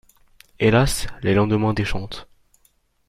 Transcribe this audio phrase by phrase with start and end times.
[0.57, 2.27] Hélas, les lendemains déchantent.